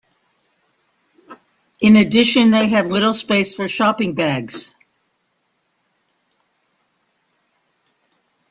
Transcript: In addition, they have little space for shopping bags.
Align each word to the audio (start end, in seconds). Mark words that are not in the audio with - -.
In 1.79 1.95
addition, 1.95 2.49
they 2.49 2.69
have 2.69 2.87
little 2.89 3.13
space 3.13 3.53
for 3.53 3.67
shopping 3.67 4.15
bags. 4.15 4.73